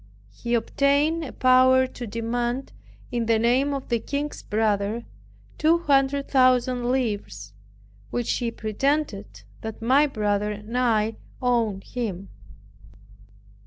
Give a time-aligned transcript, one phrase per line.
[0.31, 2.73] He obtained a power to demand,
[3.11, 5.05] in the name of the king's brother,
[5.59, 7.53] two hundred thousand livres,
[8.09, 12.29] which he pretended that my brother and I owed him.